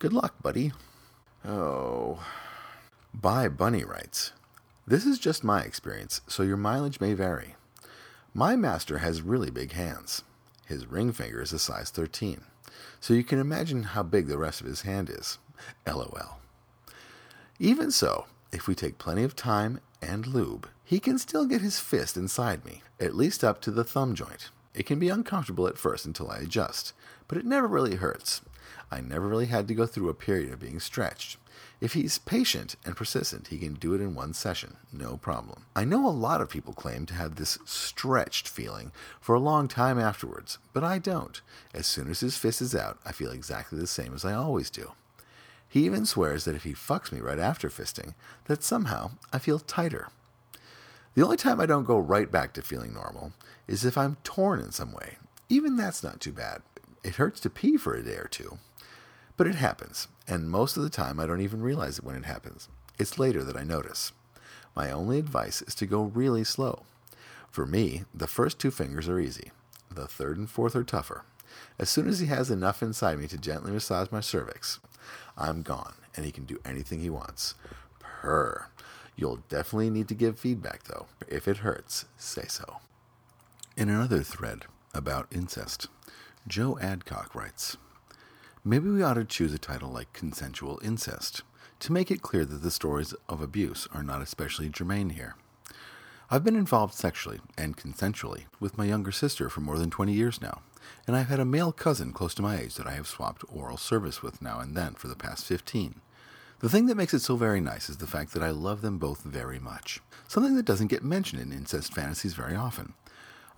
Good 0.00 0.12
luck, 0.12 0.42
buddy. 0.42 0.72
Oh. 1.44 2.18
Bye, 3.14 3.46
Bunny 3.46 3.84
writes. 3.84 4.32
This 4.86 5.06
is 5.06 5.20
just 5.20 5.44
my 5.44 5.62
experience, 5.62 6.22
so 6.26 6.42
your 6.42 6.56
mileage 6.56 7.00
may 7.00 7.14
vary. 7.14 7.54
My 8.34 8.56
master 8.56 8.98
has 8.98 9.22
really 9.22 9.50
big 9.50 9.72
hands. 9.72 10.22
His 10.66 10.86
ring 10.86 11.12
finger 11.12 11.40
is 11.40 11.52
a 11.52 11.58
size 11.58 11.90
13, 11.90 12.42
so 12.98 13.14
you 13.14 13.22
can 13.22 13.38
imagine 13.38 13.84
how 13.84 14.02
big 14.02 14.26
the 14.26 14.38
rest 14.38 14.60
of 14.60 14.66
his 14.66 14.82
hand 14.82 15.08
is. 15.08 15.38
LOL. 15.86 16.38
Even 17.60 17.92
so, 17.92 18.26
if 18.50 18.66
we 18.66 18.74
take 18.74 18.98
plenty 18.98 19.22
of 19.22 19.36
time 19.36 19.80
and 20.00 20.26
lube, 20.26 20.68
he 20.84 20.98
can 20.98 21.16
still 21.16 21.46
get 21.46 21.60
his 21.60 21.78
fist 21.78 22.16
inside 22.16 22.64
me, 22.64 22.82
at 22.98 23.14
least 23.14 23.44
up 23.44 23.60
to 23.60 23.70
the 23.70 23.84
thumb 23.84 24.16
joint. 24.16 24.50
It 24.74 24.86
can 24.86 24.98
be 24.98 25.10
uncomfortable 25.10 25.68
at 25.68 25.78
first 25.78 26.06
until 26.06 26.30
I 26.30 26.38
adjust, 26.38 26.92
but 27.28 27.38
it 27.38 27.44
never 27.46 27.68
really 27.68 27.96
hurts. 27.96 28.40
I 28.90 29.00
never 29.00 29.28
really 29.28 29.46
had 29.46 29.68
to 29.68 29.74
go 29.74 29.86
through 29.86 30.08
a 30.08 30.14
period 30.14 30.52
of 30.52 30.58
being 30.58 30.80
stretched. 30.80 31.36
If 31.80 31.94
he's 31.94 32.18
patient 32.18 32.76
and 32.84 32.96
persistent, 32.96 33.48
he 33.48 33.58
can 33.58 33.74
do 33.74 33.94
it 33.94 34.00
in 34.00 34.14
one 34.14 34.34
session, 34.34 34.76
no 34.92 35.16
problem. 35.16 35.64
I 35.74 35.84
know 35.84 36.06
a 36.06 36.10
lot 36.10 36.40
of 36.40 36.48
people 36.48 36.72
claim 36.72 37.06
to 37.06 37.14
have 37.14 37.36
this 37.36 37.58
stretched 37.64 38.48
feeling 38.48 38.92
for 39.20 39.34
a 39.34 39.40
long 39.40 39.66
time 39.68 39.98
afterwards, 39.98 40.58
but 40.72 40.84
I 40.84 40.98
don't. 40.98 41.40
As 41.74 41.86
soon 41.86 42.08
as 42.08 42.20
his 42.20 42.36
fist 42.36 42.62
is 42.62 42.74
out, 42.74 42.98
I 43.04 43.12
feel 43.12 43.32
exactly 43.32 43.78
the 43.78 43.86
same 43.86 44.14
as 44.14 44.24
I 44.24 44.32
always 44.32 44.70
do. 44.70 44.92
He 45.68 45.84
even 45.84 46.06
swears 46.06 46.44
that 46.44 46.54
if 46.54 46.64
he 46.64 46.74
fucks 46.74 47.10
me 47.10 47.20
right 47.20 47.38
after 47.38 47.68
fisting, 47.68 48.14
that 48.44 48.62
somehow 48.62 49.12
I 49.32 49.38
feel 49.38 49.58
tighter. 49.58 50.08
The 51.14 51.22
only 51.22 51.36
time 51.36 51.60
I 51.60 51.66
don't 51.66 51.84
go 51.84 51.98
right 51.98 52.30
back 52.30 52.52
to 52.54 52.62
feeling 52.62 52.94
normal 52.94 53.32
is 53.66 53.84
if 53.84 53.98
I'm 53.98 54.18
torn 54.22 54.60
in 54.60 54.70
some 54.70 54.92
way. 54.92 55.16
Even 55.48 55.76
that's 55.76 56.02
not 56.02 56.20
too 56.20 56.32
bad. 56.32 56.62
It 57.02 57.16
hurts 57.16 57.40
to 57.40 57.50
pee 57.50 57.76
for 57.76 57.94
a 57.94 58.02
day 58.02 58.16
or 58.16 58.28
two. 58.30 58.58
But 59.36 59.46
it 59.46 59.54
happens, 59.54 60.08
and 60.28 60.50
most 60.50 60.76
of 60.76 60.82
the 60.82 60.90
time 60.90 61.18
I 61.18 61.26
don't 61.26 61.40
even 61.40 61.62
realize 61.62 61.98
it 61.98 62.04
when 62.04 62.16
it 62.16 62.24
happens. 62.24 62.68
It's 62.98 63.18
later 63.18 63.42
that 63.44 63.56
I 63.56 63.64
notice. 63.64 64.12
My 64.76 64.90
only 64.90 65.18
advice 65.18 65.62
is 65.62 65.74
to 65.76 65.86
go 65.86 66.02
really 66.02 66.44
slow. 66.44 66.82
For 67.50 67.66
me, 67.66 68.04
the 68.14 68.26
first 68.26 68.58
two 68.58 68.70
fingers 68.70 69.08
are 69.08 69.20
easy. 69.20 69.50
The 69.90 70.06
third 70.06 70.38
and 70.38 70.48
fourth 70.48 70.74
are 70.74 70.84
tougher. 70.84 71.24
As 71.78 71.90
soon 71.90 72.08
as 72.08 72.20
he 72.20 72.26
has 72.26 72.50
enough 72.50 72.82
inside 72.82 73.18
me 73.18 73.26
to 73.28 73.36
gently 73.36 73.72
massage 73.72 74.10
my 74.10 74.20
cervix, 74.20 74.80
I'm 75.36 75.62
gone, 75.62 75.94
and 76.16 76.24
he 76.24 76.32
can 76.32 76.44
do 76.44 76.60
anything 76.64 77.00
he 77.00 77.10
wants. 77.10 77.54
Purr. 77.98 78.68
You'll 79.16 79.42
definitely 79.48 79.90
need 79.90 80.08
to 80.08 80.14
give 80.14 80.38
feedback, 80.38 80.84
though. 80.84 81.06
If 81.28 81.46
it 81.46 81.58
hurts, 81.58 82.06
say 82.16 82.44
so. 82.48 82.78
In 83.76 83.88
another 83.88 84.22
thread 84.22 84.64
about 84.94 85.26
incest, 85.30 85.88
Joe 86.46 86.78
Adcock 86.80 87.34
writes 87.34 87.76
Maybe 88.64 88.88
we 88.88 89.02
ought 89.02 89.14
to 89.14 89.24
choose 89.24 89.52
a 89.52 89.58
title 89.58 89.90
like 89.90 90.12
Consensual 90.12 90.78
Incest 90.84 91.42
to 91.80 91.92
make 91.92 92.12
it 92.12 92.22
clear 92.22 92.44
that 92.44 92.62
the 92.62 92.70
stories 92.70 93.12
of 93.28 93.40
abuse 93.40 93.88
are 93.92 94.04
not 94.04 94.22
especially 94.22 94.68
germane 94.68 95.10
here. 95.10 95.34
I've 96.30 96.44
been 96.44 96.54
involved 96.54 96.94
sexually 96.94 97.40
and 97.58 97.76
consensually 97.76 98.44
with 98.60 98.78
my 98.78 98.84
younger 98.84 99.10
sister 99.10 99.48
for 99.48 99.62
more 99.62 99.78
than 99.78 99.90
20 99.90 100.12
years 100.12 100.40
now, 100.40 100.62
and 101.08 101.16
I've 101.16 101.26
had 101.26 101.40
a 101.40 101.44
male 101.44 101.72
cousin 101.72 102.12
close 102.12 102.34
to 102.34 102.42
my 102.42 102.56
age 102.56 102.76
that 102.76 102.86
I 102.86 102.92
have 102.92 103.08
swapped 103.08 103.42
oral 103.48 103.78
service 103.78 104.22
with 104.22 104.40
now 104.40 104.60
and 104.60 104.76
then 104.76 104.94
for 104.94 105.08
the 105.08 105.16
past 105.16 105.44
15. 105.44 106.00
The 106.60 106.68
thing 106.68 106.86
that 106.86 106.96
makes 106.96 107.14
it 107.14 107.22
so 107.22 107.34
very 107.34 107.60
nice 107.60 107.90
is 107.90 107.96
the 107.96 108.06
fact 108.06 108.32
that 108.34 108.44
I 108.44 108.50
love 108.50 108.80
them 108.80 108.98
both 108.98 109.22
very 109.22 109.58
much, 109.58 110.00
something 110.28 110.54
that 110.54 110.66
doesn't 110.66 110.86
get 110.86 111.02
mentioned 111.02 111.42
in 111.42 111.52
incest 111.52 111.92
fantasies 111.92 112.34
very 112.34 112.54
often. 112.54 112.92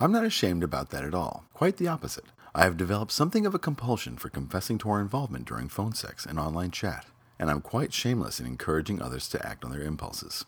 I'm 0.01 0.13
not 0.13 0.25
ashamed 0.25 0.65
about 0.65 0.89
that 0.91 1.05
at 1.05 1.15
all, 1.15 1.45
quite 1.53 1.77
the 1.77 1.89
opposite. 1.89 2.25
I 2.57 2.63
have 2.63 2.77
developed 2.77 3.11
something 3.11 3.47
of 3.47 3.55
a 3.55 3.59
compulsion 3.59 4.17
for 4.17 4.29
confessing 4.29 4.79
to 4.79 4.91
our 4.91 5.01
involvement 5.01 5.45
during 5.45 5.69
phone 5.69 5.93
sex 5.93 6.25
and 6.25 6.39
online 6.39 6.71
chat, 6.71 7.05
and 7.37 7.51
I'm 7.51 7.61
quite 7.61 7.93
shameless 7.93 8.39
in 8.39 8.47
encouraging 8.47 9.03
others 9.03 9.29
to 9.31 9.45
act 9.45 9.65
on 9.65 9.73
their 9.73 9.83
impulses. 9.83 10.45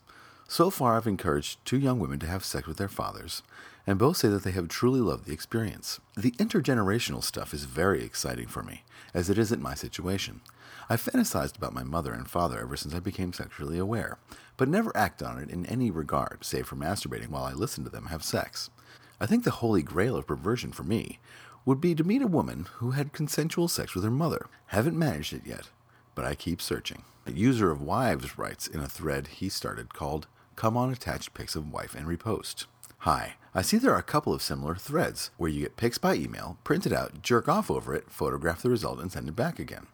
So 0.46 0.70
far, 0.70 0.96
I've 0.96 1.08
encouraged 1.08 1.64
two 1.64 1.76
young 1.76 1.98
women 1.98 2.20
to 2.20 2.28
have 2.28 2.44
sex 2.44 2.68
with 2.68 2.76
their 2.76 2.86
fathers, 2.86 3.42
and 3.88 3.98
both 3.98 4.18
say 4.18 4.28
that 4.28 4.44
they 4.44 4.52
have 4.52 4.68
truly 4.68 5.00
loved 5.00 5.24
the 5.24 5.32
experience. 5.32 5.98
The 6.16 6.30
intergenerational 6.32 7.24
stuff 7.24 7.52
is 7.52 7.64
very 7.64 8.04
exciting 8.04 8.46
for 8.46 8.62
me, 8.62 8.84
as 9.12 9.28
it 9.28 9.36
isn't 9.36 9.60
my 9.60 9.74
situation. 9.74 10.42
I've 10.88 11.02
fantasized 11.02 11.56
about 11.56 11.74
my 11.74 11.82
mother 11.82 12.12
and 12.12 12.30
father 12.30 12.60
ever 12.60 12.76
since 12.76 12.94
I 12.94 13.00
became 13.00 13.32
sexually 13.32 13.78
aware, 13.78 14.18
but 14.56 14.68
never 14.68 14.96
acted 14.96 15.26
on 15.26 15.40
it 15.40 15.50
in 15.50 15.66
any 15.66 15.90
regard, 15.90 16.44
save 16.44 16.68
for 16.68 16.76
masturbating 16.76 17.30
while 17.30 17.42
I 17.44 17.52
listen 17.52 17.82
to 17.82 17.90
them 17.90 18.06
have 18.06 18.22
sex. 18.22 18.70
I 19.18 19.26
think 19.26 19.44
the 19.44 19.50
holy 19.50 19.82
grail 19.82 20.14
of 20.14 20.26
perversion 20.26 20.72
for 20.72 20.84
me 20.84 21.18
would 21.66 21.80
be 21.80 21.94
to 21.96 22.04
meet 22.04 22.22
a 22.22 22.28
woman 22.28 22.68
who 22.76 22.92
had 22.92 23.12
consensual 23.12 23.66
sex 23.68 23.94
with 23.94 24.04
her 24.04 24.10
mother. 24.10 24.46
Haven't 24.66 24.98
managed 24.98 25.32
it 25.32 25.42
yet, 25.44 25.68
but 26.14 26.24
I 26.24 26.34
keep 26.36 26.62
searching. 26.62 27.02
A 27.26 27.32
user 27.32 27.72
of 27.72 27.82
Wives 27.82 28.38
writes 28.38 28.68
in 28.68 28.80
a 28.80 28.88
thread 28.88 29.26
he 29.26 29.48
started 29.48 29.92
called 29.92 30.28
Come 30.54 30.76
on 30.76 30.92
Attached 30.92 31.34
Pics 31.34 31.56
of 31.56 31.72
Wife 31.72 31.96
and 31.96 32.06
Repost. 32.06 32.66
Hi, 32.98 33.34
I 33.52 33.62
see 33.62 33.78
there 33.78 33.92
are 33.92 33.98
a 33.98 34.02
couple 34.04 34.32
of 34.32 34.42
similar 34.42 34.76
threads 34.76 35.30
where 35.36 35.50
you 35.50 35.62
get 35.62 35.76
pics 35.76 35.98
by 35.98 36.14
email, 36.14 36.56
print 36.62 36.86
it 36.86 36.92
out, 36.92 37.20
jerk 37.20 37.48
off 37.48 37.68
over 37.68 37.94
it, 37.94 38.10
photograph 38.10 38.62
the 38.62 38.70
result, 38.70 39.00
and 39.00 39.10
send 39.10 39.28
it 39.28 39.34
back 39.34 39.58
again. 39.58 39.88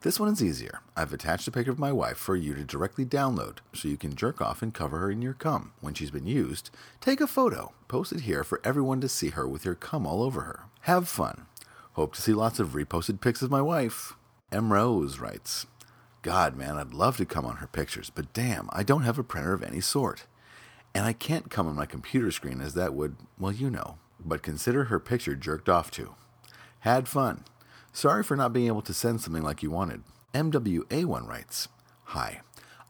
This 0.00 0.18
one 0.18 0.28
is 0.32 0.42
easier. 0.42 0.80
I've 0.96 1.12
attached 1.12 1.46
a 1.46 1.52
pic 1.52 1.68
of 1.68 1.78
my 1.78 1.92
wife 1.92 2.16
for 2.16 2.34
you 2.34 2.54
to 2.54 2.64
directly 2.64 3.04
download 3.04 3.58
so 3.72 3.86
you 3.86 3.96
can 3.96 4.16
jerk 4.16 4.40
off 4.40 4.60
and 4.60 4.74
cover 4.74 4.98
her 4.98 5.12
in 5.12 5.22
your 5.22 5.34
cum. 5.34 5.70
When 5.80 5.94
she's 5.94 6.10
been 6.10 6.26
used, 6.26 6.70
take 7.00 7.20
a 7.20 7.28
photo, 7.28 7.72
post 7.86 8.12
it 8.12 8.22
here 8.22 8.42
for 8.42 8.60
everyone 8.64 9.00
to 9.02 9.08
see 9.08 9.28
her 9.28 9.46
with 9.46 9.64
your 9.64 9.76
cum 9.76 10.04
all 10.04 10.24
over 10.24 10.40
her. 10.40 10.64
Have 10.86 11.08
fun. 11.08 11.46
Hope 11.92 12.16
to 12.16 12.20
see 12.20 12.32
lots 12.32 12.58
of 12.58 12.70
reposted 12.70 13.20
pics 13.20 13.40
of 13.40 13.52
my 13.52 13.62
wife. 13.62 14.14
M. 14.50 14.72
Rose 14.72 15.20
writes, 15.20 15.64
God, 16.22 16.56
man, 16.56 16.76
I'd 16.76 16.92
love 16.92 17.16
to 17.18 17.24
come 17.24 17.46
on 17.46 17.58
her 17.58 17.68
pictures, 17.68 18.10
but 18.10 18.32
damn, 18.32 18.68
I 18.72 18.82
don't 18.82 19.04
have 19.04 19.16
a 19.16 19.22
printer 19.22 19.52
of 19.52 19.62
any 19.62 19.80
sort. 19.80 20.26
And 20.92 21.06
I 21.06 21.12
can't 21.12 21.50
come 21.50 21.68
on 21.68 21.76
my 21.76 21.86
computer 21.86 22.32
screen 22.32 22.60
as 22.60 22.74
that 22.74 22.94
would, 22.94 23.14
well, 23.38 23.52
you 23.52 23.70
know. 23.70 23.98
But 24.18 24.42
consider 24.42 24.84
her 24.84 24.98
picture 24.98 25.36
jerked 25.36 25.68
off 25.68 25.92
to. 25.92 26.16
Had 26.80 27.06
fun. 27.06 27.44
Sorry 27.92 28.24
for 28.24 28.36
not 28.36 28.52
being 28.52 28.66
able 28.66 28.82
to 28.82 28.92
send 28.92 29.20
something 29.20 29.44
like 29.44 29.62
you 29.62 29.70
wanted. 29.70 30.02
MWA1 30.34 31.28
writes 31.28 31.68
Hi, 32.06 32.40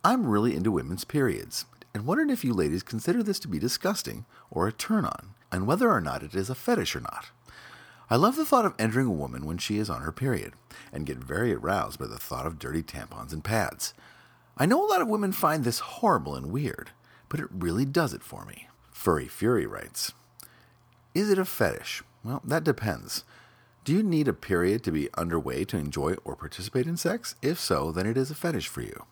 I'm 0.03 0.27
really 0.27 0.57
into 0.57 0.71
women's 0.71 1.05
periods 1.05 1.67
and 1.93 2.07
wondering 2.07 2.31
if 2.31 2.43
you 2.43 2.55
ladies 2.55 2.83
consider 2.83 3.23
this 3.23 3.39
to 3.41 3.49
be 3.49 3.59
disgusting 3.59 4.25
or 4.51 4.67
a 4.67 4.73
turn 4.73 5.05
on, 5.05 5.35
and 5.51 5.67
whether 5.67 5.91
or 5.91 6.01
not 6.01 6.23
it 6.23 6.35
is 6.35 6.49
a 6.49 6.55
fetish 6.55 6.97
or 6.97 7.01
not. 7.01 7.27
I 8.13 8.17
love 8.17 8.37
the 8.37 8.45
thought 8.45 8.67
of 8.67 8.75
entering 8.79 9.07
a 9.07 9.11
woman 9.11 9.47
when 9.47 9.57
she 9.57 9.79
is 9.79 9.89
on 9.89 10.03
her 10.03 10.13
period, 10.13 10.53
and 10.93 11.07
get 11.07 11.17
very 11.17 11.55
aroused 11.55 11.99
by 11.99 12.07
the 12.07 12.19
thought 12.19 12.45
of 12.45 12.59
dirty 12.59 12.83
tampons 12.83 13.33
and 13.33 13.43
pads. 13.43 13.95
I 14.59 14.67
know 14.67 14.85
a 14.85 14.91
lot 14.91 15.01
of 15.01 15.09
women 15.09 15.33
find 15.33 15.65
this 15.65 15.79
horrible 15.79 16.35
and 16.35 16.53
weird, 16.53 16.91
but 17.31 17.41
it 17.41 17.47
really 17.51 17.87
does 17.87 18.13
it 18.13 18.23
for 18.23 18.45
me. 18.45 18.69
Furry 18.91 19.29
Fury 19.29 19.65
writes 19.65 20.13
Is 21.15 21.31
it 21.31 21.39
a 21.39 21.47
fetish? 21.47 22.03
Well, 22.23 22.43
that 22.45 22.65
depends. 22.65 23.25
Do 23.83 23.95
you 23.95 24.03
need 24.03 24.29
a 24.29 24.35
period 24.35 24.85
to 24.85 24.93
be 24.93 25.09
underway 25.17 25.65
to 25.65 25.79
enjoy 25.79 26.17
or 26.23 26.37
participate 26.37 26.87
in 26.87 26.99
sex? 26.99 27.35
If 27.41 27.59
so, 27.59 27.91
then 27.91 28.07
it 28.07 28.19
is 28.19 28.31
a 28.31 28.35
fetish 28.35 28.69
for 28.69 28.83
you. 28.83 29.07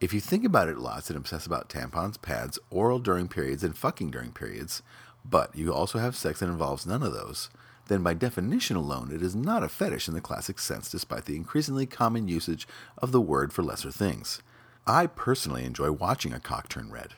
If 0.00 0.14
you 0.14 0.22
think 0.22 0.46
about 0.46 0.70
it 0.70 0.78
lots 0.78 1.10
and 1.10 1.18
obsess 1.18 1.44
about 1.44 1.68
tampons, 1.68 2.16
pads, 2.22 2.58
oral 2.70 2.98
during 2.98 3.28
periods, 3.28 3.62
and 3.62 3.76
fucking 3.76 4.10
during 4.10 4.32
periods, 4.32 4.82
but 5.22 5.54
you 5.54 5.70
also 5.70 5.98
have 5.98 6.16
sex 6.16 6.40
that 6.40 6.48
involves 6.48 6.86
none 6.86 7.02
of 7.02 7.12
those, 7.12 7.50
then 7.88 8.02
by 8.02 8.14
definition 8.14 8.76
alone, 8.76 9.10
it 9.12 9.22
is 9.22 9.34
not 9.34 9.62
a 9.62 9.68
fetish 9.68 10.08
in 10.08 10.14
the 10.14 10.20
classic 10.20 10.58
sense, 10.58 10.90
despite 10.90 11.24
the 11.24 11.36
increasingly 11.36 11.86
common 11.86 12.28
usage 12.28 12.68
of 12.98 13.12
the 13.12 13.20
word 13.20 13.52
for 13.52 13.62
lesser 13.62 13.90
things. 13.90 14.40
I 14.86 15.06
personally 15.06 15.64
enjoy 15.64 15.92
watching 15.92 16.32
a 16.32 16.40
cock 16.40 16.68
turn 16.68 16.90
red. 16.90 17.14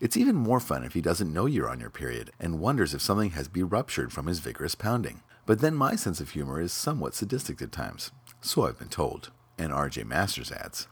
It's 0.00 0.16
even 0.16 0.34
more 0.34 0.60
fun 0.60 0.82
if 0.82 0.94
he 0.94 1.00
doesn't 1.00 1.32
know 1.32 1.46
you're 1.46 1.70
on 1.70 1.80
your 1.80 1.90
period 1.90 2.32
and 2.40 2.58
wonders 2.58 2.92
if 2.92 3.00
something 3.00 3.30
has 3.30 3.48
been 3.48 3.68
ruptured 3.68 4.12
from 4.12 4.26
his 4.26 4.40
vigorous 4.40 4.74
pounding. 4.74 5.22
But 5.46 5.60
then 5.60 5.74
my 5.74 5.94
sense 5.96 6.20
of 6.20 6.30
humor 6.30 6.60
is 6.60 6.72
somewhat 6.72 7.14
sadistic 7.14 7.62
at 7.62 7.72
times. 7.72 8.10
So 8.40 8.66
I've 8.66 8.78
been 8.78 8.88
told. 8.88 9.30
And 9.56 9.72
RJ 9.72 10.04
Masters 10.04 10.50
adds 10.50 10.88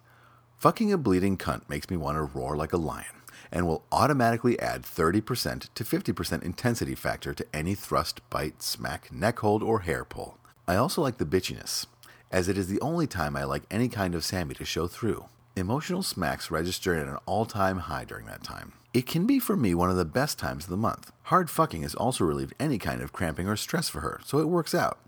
Fucking 0.59 0.92
a 0.92 0.99
bleeding 0.99 1.37
cunt 1.37 1.69
makes 1.69 1.90
me 1.90 1.97
want 1.97 2.16
to 2.16 2.23
roar 2.23 2.57
like 2.57 2.73
a 2.73 2.76
lion 2.76 3.19
and 3.52 3.66
will 3.66 3.85
automatically 3.90 4.59
add 4.61 4.83
30% 4.83 5.69
to 5.75 5.85
50% 5.85 6.42
intensity 6.42 6.95
factor 6.95 7.35
to 7.35 7.47
any 7.52 7.75
thrust, 7.75 8.21
bite, 8.30 8.62
smack, 8.62 9.12
neck 9.12 9.38
hold, 9.40 9.62
or 9.62 9.80
hair 9.80 10.04
pull. 10.04 10.38
I 10.69 10.76
also 10.76 11.02
like 11.02 11.19
the 11.19 11.25
bitchiness, 11.25 11.87
as 12.30 12.49
it 12.49 12.57
is 12.57 12.69
the 12.69 12.80
only 12.80 13.07
time 13.07 13.37
I 13.37 13.45
like 13.45 13.64
any 13.71 13.88
kind 13.88 14.14
of 14.14 14.25
Sammy 14.25 14.54
to 14.54 14.64
show 14.64 14.87
through. 14.87 15.25
Emotional 15.57 16.02
smacks 16.02 16.50
register 16.50 16.95
at 16.95 17.09
an 17.09 17.19
all 17.26 17.45
time 17.45 17.78
high 17.78 18.04
during 18.04 18.26
that 18.26 18.45
time. 18.45 18.73
It 18.95 19.07
can 19.07 19.26
be 19.26 19.38
for 19.38 19.57
me 19.57 19.75
one 19.75 19.90
of 19.90 19.97
the 19.97 20.04
best 20.04 20.38
times 20.38 20.64
of 20.64 20.71
the 20.71 20.76
month. 20.76 21.12
Hard 21.25 21.50
fucking 21.50 21.83
has 21.83 21.95
also 21.95 22.25
relieved 22.25 22.54
any 22.59 22.78
kind 22.78 23.02
of 23.02 23.12
cramping 23.12 23.49
or 23.49 23.57
stress 23.57 23.88
for 23.88 24.00
her, 24.00 24.21
so 24.25 24.38
it 24.38 24.49
works 24.49 24.75
out. 24.75 24.99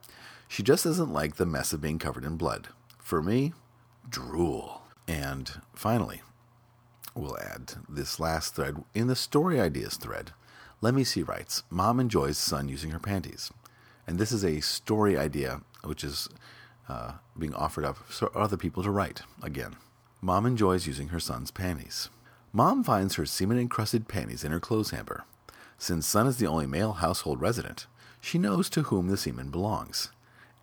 She 0.49 0.63
just 0.63 0.85
doesn't 0.85 1.13
like 1.13 1.37
the 1.37 1.47
mess 1.47 1.73
of 1.73 1.81
being 1.81 1.99
covered 1.99 2.25
in 2.25 2.37
blood. 2.37 2.69
For 2.99 3.23
me, 3.23 3.55
drool. 4.09 4.83
And 5.09 5.61
finally, 5.75 6.23
we'll 7.15 7.39
add 7.39 7.75
this 7.89 8.19
last 8.19 8.55
thread 8.55 8.83
in 8.95 9.07
the 9.07 9.17
story 9.17 9.61
ideas 9.61 9.97
thread. 9.97 10.33
Let 10.81 10.95
me 10.95 11.05
see 11.05 11.23
writes 11.23 11.63
Mom 11.71 12.01
enjoys 12.01 12.39
son 12.39 12.69
using 12.69 12.91
her 12.91 12.99
panties. 12.99 13.53
And 14.07 14.19
this 14.19 14.33
is 14.33 14.45
a 14.45 14.61
story 14.61 15.17
idea 15.17 15.61
which 15.85 16.03
is 16.03 16.29
uh, 16.89 17.13
being 17.39 17.55
offered 17.55 17.85
up 17.85 17.97
for 17.97 18.37
other 18.37 18.57
people 18.57 18.83
to 18.83 18.91
write 18.91 19.23
again. 19.43 19.77
Mom 20.21 20.47
enjoys 20.47 20.87
using 20.87 21.09
her 21.09 21.21
son's 21.21 21.51
panties. 21.51 22.09
Mom 22.53 22.85
finds 22.85 23.15
her 23.15 23.27
semen 23.27 23.59
encrusted 23.59 24.09
panties 24.09 24.45
in 24.45 24.53
her 24.53 24.61
clothes 24.61 24.91
hamper. 24.91 25.25
Since 25.79 26.07
son 26.07 26.27
is 26.27 26.37
the 26.37 26.47
only 26.47 26.67
male 26.67 26.93
household 26.93 27.41
resident, 27.41 27.87
she 28.21 28.39
knows 28.39 28.69
to 28.71 28.83
whom 28.83 29.09
the 29.09 29.17
semen 29.17 29.51
belongs. 29.51 30.11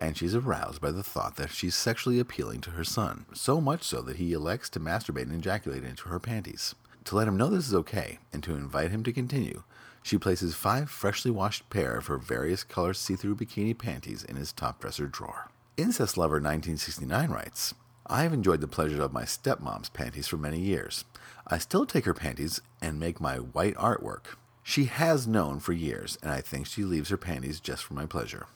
And 0.00 0.16
she's 0.16 0.34
aroused 0.34 0.80
by 0.80 0.90
the 0.90 1.02
thought 1.02 1.36
that 1.36 1.50
she's 1.50 1.74
sexually 1.74 2.18
appealing 2.18 2.62
to 2.62 2.70
her 2.70 2.84
son, 2.84 3.26
so 3.34 3.60
much 3.60 3.82
so 3.82 4.00
that 4.02 4.16
he 4.16 4.32
elects 4.32 4.70
to 4.70 4.80
masturbate 4.80 5.24
and 5.24 5.34
ejaculate 5.34 5.84
into 5.84 6.08
her 6.08 6.18
panties. 6.18 6.74
To 7.04 7.16
let 7.16 7.28
him 7.28 7.36
know 7.36 7.48
this 7.48 7.68
is 7.68 7.74
okay, 7.74 8.18
and 8.32 8.42
to 8.42 8.54
invite 8.54 8.90
him 8.90 9.02
to 9.04 9.12
continue, 9.12 9.62
she 10.02 10.16
places 10.16 10.54
five 10.54 10.90
freshly 10.90 11.30
washed 11.30 11.68
pair 11.70 11.96
of 11.96 12.06
her 12.06 12.16
various 12.16 12.64
color 12.64 12.94
see 12.94 13.16
through 13.16 13.36
bikini 13.36 13.76
panties 13.76 14.24
in 14.24 14.36
his 14.36 14.52
top 14.52 14.80
dresser 14.80 15.06
drawer. 15.06 15.50
Incest 15.76 16.16
Lover 16.16 16.36
1969 16.36 17.30
writes 17.30 17.74
I 18.06 18.22
have 18.22 18.32
enjoyed 18.32 18.60
the 18.60 18.66
pleasure 18.66 19.02
of 19.02 19.12
my 19.12 19.22
stepmom's 19.22 19.88
panties 19.88 20.26
for 20.26 20.36
many 20.36 20.58
years. 20.58 21.04
I 21.46 21.58
still 21.58 21.86
take 21.86 22.06
her 22.06 22.14
panties 22.14 22.60
and 22.80 22.98
make 22.98 23.20
my 23.20 23.36
white 23.36 23.76
artwork. 23.76 24.36
She 24.62 24.86
has 24.86 25.26
known 25.26 25.60
for 25.60 25.72
years, 25.72 26.18
and 26.22 26.30
I 26.30 26.40
think 26.40 26.66
she 26.66 26.84
leaves 26.84 27.10
her 27.10 27.16
panties 27.16 27.60
just 27.60 27.84
for 27.84 27.94
my 27.94 28.06
pleasure. 28.06 28.46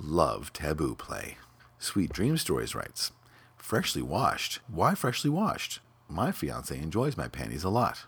Love 0.00 0.52
taboo 0.52 0.94
play. 0.94 1.36
Sweet 1.78 2.12
Dream 2.12 2.36
Stories 2.36 2.74
writes 2.74 3.12
Freshly 3.56 4.02
washed. 4.02 4.60
Why 4.66 4.94
freshly 4.94 5.30
washed? 5.30 5.80
My 6.08 6.32
fiance 6.32 6.76
enjoys 6.76 7.16
my 7.16 7.28
panties 7.28 7.64
a 7.64 7.70
lot. 7.70 8.04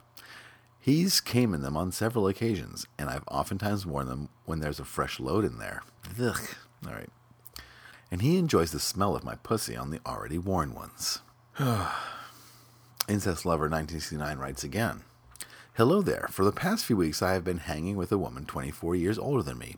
He's 0.81 1.21
came 1.21 1.55
in 1.55 1.63
them 1.63 1.77
on 1.77 1.93
several 1.93 2.27
occasions, 2.27 2.87
and 2.99 3.09
I've 3.09 3.25
oftentimes 3.29 3.87
worn 3.87 4.09
them 4.09 4.29
when 4.47 4.61
there's 4.61 4.81
a 4.81 4.85
fresh 4.85 5.21
load 5.21 5.45
in 5.45 5.59
there. 5.59 5.83
Ugh. 6.21 6.41
All 6.87 6.93
right 6.93 7.11
and 8.13 8.21
he 8.21 8.37
enjoys 8.37 8.73
the 8.73 8.79
smell 8.79 9.17
of 9.17 9.25
my 9.25 9.37
pussy 9.37 9.75
on 9.75 9.91
the 9.91 9.99
already 10.05 10.37
worn 10.37 10.75
ones. 10.75 11.21
Incest 13.09 13.47
Lover 13.47 13.71
1969 13.71 14.39
writes 14.39 14.63
again 14.63 15.03
Hello 15.77 16.03
there. 16.03 16.29
For 16.31 16.45
the 16.45 16.53
past 16.53 16.85
few 16.85 16.99
weeks, 16.99 17.23
I 17.23 17.33
have 17.33 17.43
been 17.43 17.57
hanging 17.57 17.97
with 17.97 18.13
a 18.13 18.19
woman 18.19 18.45
24 18.45 18.95
years 18.97 19.19
older 19.19 19.43
than 19.43 19.57
me. 19.57 19.77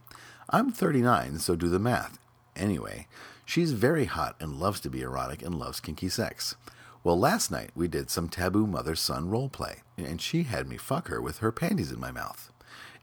I'm 0.50 0.70
39, 0.70 1.38
so 1.38 1.56
do 1.56 1.68
the 1.68 1.78
math. 1.78 2.18
Anyway, 2.54 3.06
she's 3.44 3.72
very 3.72 4.04
hot 4.04 4.36
and 4.40 4.60
loves 4.60 4.80
to 4.80 4.90
be 4.90 5.00
erotic 5.02 5.42
and 5.42 5.58
loves 5.58 5.80
kinky 5.80 6.08
sex. 6.08 6.56
Well, 7.02 7.18
last 7.18 7.50
night 7.50 7.70
we 7.74 7.88
did 7.88 8.10
some 8.10 8.28
taboo 8.28 8.66
mother 8.66 8.94
son 8.94 9.28
role 9.30 9.48
play, 9.48 9.82
and 9.96 10.20
she 10.20 10.44
had 10.44 10.68
me 10.68 10.76
fuck 10.76 11.08
her 11.08 11.20
with 11.20 11.38
her 11.38 11.52
panties 11.52 11.92
in 11.92 12.00
my 12.00 12.10
mouth. 12.10 12.50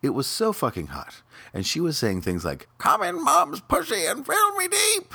It 0.02 0.12
was 0.12 0.26
so 0.26 0.52
fucking 0.52 0.88
hot. 0.88 1.22
And 1.54 1.66
she 1.66 1.80
was 1.80 1.98
saying 1.98 2.22
things 2.22 2.44
like, 2.44 2.68
Come 2.78 3.04
in, 3.04 3.24
mom's 3.24 3.62
pussy, 3.62 4.06
and 4.06 4.26
fill 4.26 4.56
me 4.56 4.68
deep. 4.68 5.14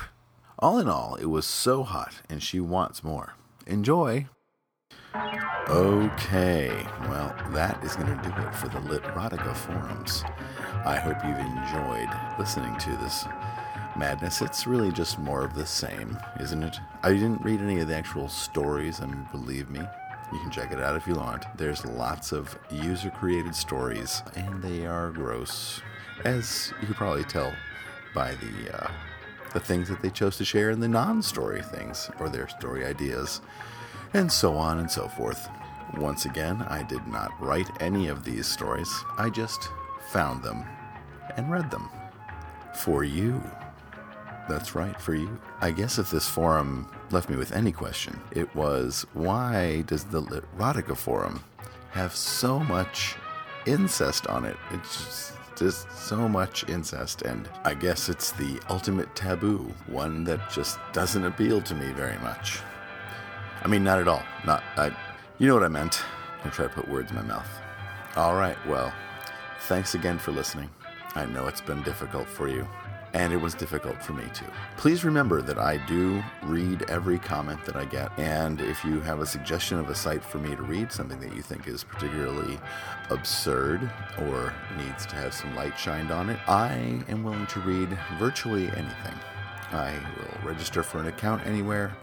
All 0.59 0.79
in 0.79 0.89
all, 0.89 1.17
it 1.17 1.27
was 1.27 1.47
so 1.47 1.83
hot, 1.83 2.23
and 2.31 2.43
she 2.43 2.61
wants 2.61 3.03
more. 3.03 3.35
Enjoy. 3.67 4.27
Okay, 5.69 6.87
well, 7.09 7.35
that 7.51 7.83
is 7.83 7.97
going 7.97 8.07
to 8.07 8.23
do 8.23 8.47
it 8.47 8.55
for 8.55 8.69
the 8.69 8.79
Literotica 8.81 9.57
forums. 9.57 10.23
I 10.85 10.97
hope 10.97 11.17
you've 11.25 11.39
enjoyed 11.39 12.09
listening 12.39 12.77
to 12.79 12.91
this 13.03 13.25
madness. 13.97 14.43
It's 14.43 14.67
really 14.67 14.93
just 14.93 15.19
more 15.19 15.43
of 15.43 15.55
the 15.55 15.67
same, 15.67 16.19
isn't 16.39 16.63
it? 16.63 16.79
I 17.03 17.13
didn't 17.13 17.43
read 17.43 17.61
any 17.61 17.81
of 17.81 17.89
the 17.89 17.97
actual 17.97 18.29
stories, 18.29 19.01
and 19.01 19.31
believe 19.33 19.71
me, 19.71 19.81
you 20.33 20.39
can 20.41 20.51
check 20.51 20.71
it 20.71 20.81
out 20.81 20.97
if 20.97 21.07
you 21.07 21.15
want. 21.15 21.47
There's 21.57 21.85
lots 21.85 22.33
of 22.33 22.57
user 22.71 23.11
created 23.11 23.55
stories, 23.55 24.23
and 24.37 24.63
they 24.63 24.87
are 24.87 25.11
gross, 25.11 25.81
as 26.25 26.73
you 26.81 26.89
could 26.89 26.97
probably 26.97 27.25
tell 27.25 27.53
by 28.15 28.35
the 28.35 28.77
uh, 28.77 28.91
the 29.53 29.61
things 29.61 29.89
that 29.89 30.03
they 30.03 30.11
chose 30.11 30.37
to 30.37 30.45
share 30.45 30.71
in 30.71 30.81
the 30.81 30.89
non-story 30.89 31.63
things 31.63 32.11
or 32.21 32.29
their 32.29 32.49
story 32.49 32.85
ideas, 32.85 33.41
and 34.15 34.31
so 34.31 34.55
on 34.55 34.79
and 34.79 34.91
so 34.91 35.09
forth. 35.09 35.49
Once 35.99 36.25
again, 36.27 36.63
I 36.69 36.83
did 36.83 37.07
not 37.07 37.31
write 37.41 37.71
any 37.81 38.09
of 38.09 38.25
these 38.25 38.47
stories. 38.47 38.93
I 39.19 39.31
just 39.31 39.69
found 40.11 40.43
them 40.43 40.65
and 41.37 41.51
read 41.51 41.71
them 41.71 41.89
for 42.75 43.05
you. 43.05 43.43
That's 44.49 44.75
right, 44.75 45.01
for 45.01 45.15
you. 45.15 45.41
I 45.61 45.71
guess 45.71 45.99
if 45.99 46.11
this 46.11 46.29
forum 46.29 46.89
left 47.11 47.29
me 47.29 47.37
with 47.37 47.53
any 47.53 47.73
question, 47.73 48.21
it 48.31 48.55
was 48.55 49.07
why 49.13 49.83
does 49.83 50.05
the 50.05 50.23
Erotica 50.23 50.97
forum 50.97 51.43
have 51.91 52.15
so 52.15 52.59
much 52.59 53.17
incest 53.67 54.27
on 54.29 54.45
it? 54.45 54.57
It's 54.71 55.05
just, 55.05 55.33
just 55.57 55.91
so 55.91 56.29
much 56.29 56.69
incest, 56.69 57.23
and 57.23 57.49
I 57.65 57.75
guess 57.75 58.09
it's 58.09 58.33
the 58.33 58.61
ultimate 58.69 59.15
taboo, 59.17 59.73
one 59.87 60.23
that 60.25 60.51
just 60.51 60.79
doesn't 60.93 61.25
appeal 61.25 61.61
to 61.63 61.75
me 61.75 61.93
very 61.93 62.19
much. 62.19 62.61
I 63.63 63.69
mean, 63.69 63.85
not 63.85 63.99
at 63.99 64.09
all. 64.09 64.23
Not, 64.45 64.63
I, 64.77 64.91
you 65.39 65.47
know 65.47 65.55
what 65.55 65.65
I 65.65 65.69
meant. 65.69 66.03
Don't 66.43 66.53
try 66.53 66.67
to 66.67 66.73
put 66.73 66.89
words 66.89 67.11
in 67.11 67.17
my 67.17 67.23
mouth. 67.23 67.49
All 68.17 68.35
right, 68.35 68.57
well, 68.67 68.93
thanks 69.63 69.95
again 69.95 70.19
for 70.19 70.33
listening. 70.33 70.71
I 71.15 71.27
know 71.27 71.47
it's 71.47 71.61
been 71.61 71.83
difficult 71.83 72.29
for 72.29 72.49
you 72.49 72.67
and 73.17 73.33
it 73.33 73.37
was 73.37 73.55
difficult 73.55 74.03
for 74.03 74.13
me 74.13 74.25
too. 74.35 74.45
Please 74.77 75.03
remember 75.03 75.41
that 75.41 75.59
I 75.59 75.79
do 75.87 76.23
read 76.43 76.83
every 76.91 77.19
comment 77.19 77.65
that 77.65 77.75
I 77.75 77.87
get, 77.87 78.11
and 78.19 78.61
if 78.61 78.85
you 78.85 79.01
have 79.01 79.21
a 79.21 79.27
suggestion 79.27 79.79
of 79.79 79.89
a 79.89 79.95
site 79.95 80.23
for 80.23 80.39
me 80.39 80.55
to 80.55 80.63
read, 80.63 80.93
something 80.93 81.19
that 81.21 81.35
you 81.35 81.41
think 81.41 81.67
is 81.67 81.83
particularly 81.83 82.59
absurd 83.09 83.91
or 84.19 84.53
needs 84.77 85.07
to 85.07 85.17
have 85.17 85.33
some 85.33 85.55
light 85.57 85.79
shined 85.79 86.11
on 86.11 86.29
it, 86.29 86.39
I 86.47 87.03
am 87.09 87.25
willing 87.25 87.47
to 87.47 87.61
read 87.61 87.97
virtually 88.19 88.67
anything. 88.67 89.15
I 89.73 89.95
will 90.19 90.49
register 90.51 90.83
for 90.83 90.99
an 90.99 91.07
account 91.07 91.47
anywhere, 91.47 91.97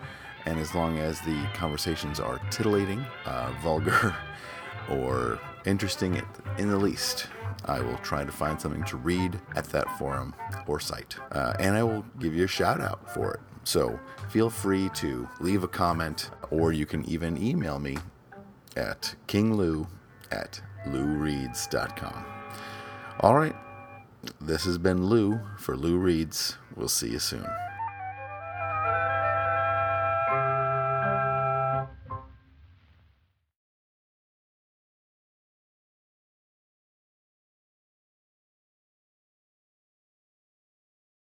and 0.46 0.60
as 0.60 0.76
long 0.76 1.00
as 1.00 1.22
the 1.22 1.48
conversations 1.54 2.20
are 2.20 2.40
titillating, 2.50 3.06
uh, 3.26 3.54
vulgar, 3.62 4.16
or 4.90 5.40
interesting 5.66 6.22
in 6.58 6.70
the 6.70 6.78
least, 6.78 7.28
I 7.66 7.80
will 7.80 7.98
try 7.98 8.26
to 8.26 8.32
find 8.32 8.60
something 8.60 8.84
to 8.86 8.98
read 8.98 9.40
at 9.56 9.66
that 9.66 9.90
forum 9.98 10.36
or 10.68 10.80
site. 10.80 11.16
Uh, 11.32 11.54
and 11.60 11.76
I 11.76 11.84
will 11.84 12.06
give 12.20 12.36
you 12.36 12.44
a 12.44 12.48
shout 12.48 12.82
out 12.82 13.14
for 13.14 13.34
it. 13.34 13.40
So 13.64 13.98
feel 14.30 14.50
free 14.50 14.90
to 14.96 15.28
leave 15.40 15.64
a 15.64 15.68
comment, 15.68 16.30
or 16.52 16.74
you 16.74 16.86
can 16.86 17.06
even 17.06 17.42
email 17.42 17.80
me 17.80 17.98
at 18.76 19.16
kinglou 19.28 19.88
at 20.32 20.62
loureads.com. 20.88 22.26
All 23.22 23.36
right, 23.36 23.56
this 24.42 24.66
has 24.66 24.78
been 24.78 25.06
Lou 25.06 25.40
for 25.58 25.78
Lou 25.78 25.98
Reads. 25.98 26.58
We'll 26.76 26.90
see 26.90 27.12
you 27.12 27.20
soon. 27.20 27.46